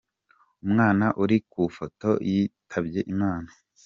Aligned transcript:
Umwana 0.65 1.05
uri 1.23 1.37
ku 1.51 1.59
ifoto 1.69 2.09
yitabye 2.31 2.99
Imana. 3.13 3.49